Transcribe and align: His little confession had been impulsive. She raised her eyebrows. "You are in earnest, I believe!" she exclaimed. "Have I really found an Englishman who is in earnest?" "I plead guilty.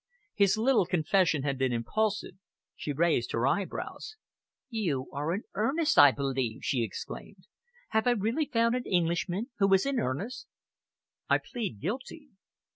His 0.33 0.57
little 0.57 0.87
confession 0.87 1.43
had 1.43 1.59
been 1.59 1.71
impulsive. 1.71 2.33
She 2.75 2.91
raised 2.91 3.33
her 3.33 3.45
eyebrows. 3.45 4.15
"You 4.67 5.07
are 5.13 5.31
in 5.31 5.43
earnest, 5.53 5.99
I 5.99 6.09
believe!" 6.09 6.63
she 6.65 6.81
exclaimed. 6.81 7.45
"Have 7.89 8.07
I 8.07 8.13
really 8.13 8.47
found 8.47 8.73
an 8.73 8.85
Englishman 8.85 9.51
who 9.59 9.71
is 9.75 9.85
in 9.85 9.99
earnest?" 9.99 10.47
"I 11.29 11.37
plead 11.37 11.81
guilty. 11.81 12.29